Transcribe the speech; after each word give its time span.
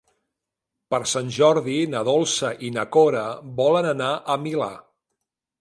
Per 0.93 0.99
Sant 1.11 1.27
Jordi 1.35 1.75
na 1.93 2.01
Dolça 2.09 2.51
i 2.69 2.71
na 2.79 2.89
Cora 2.97 3.23
volen 3.63 3.93
anar 3.95 4.11
al 4.37 4.45
Milà. 4.49 4.73